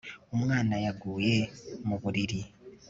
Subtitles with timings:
[0.35, 1.37] Umwana yaguye
[1.87, 2.41] mu buriri